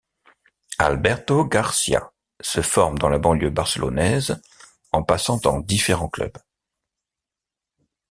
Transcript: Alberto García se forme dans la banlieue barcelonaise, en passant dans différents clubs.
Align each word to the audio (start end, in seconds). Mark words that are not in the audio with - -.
Alberto 0.79 1.45
García 1.47 2.11
se 2.39 2.63
forme 2.63 2.97
dans 2.97 3.07
la 3.07 3.19
banlieue 3.19 3.51
barcelonaise, 3.51 4.41
en 4.91 5.03
passant 5.03 5.37
dans 5.37 5.59
différents 5.59 6.09
clubs. 6.09 6.39